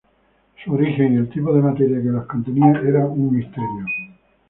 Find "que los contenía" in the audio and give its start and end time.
2.01-2.71